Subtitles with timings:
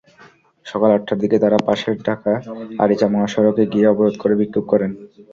[0.65, 4.91] সকাল আটটার দিকে তাঁরা পাশের ঢাকা-আরিচা মহাসড়কে গিয়ে অবরোধ করে বিক্ষোভ করেন।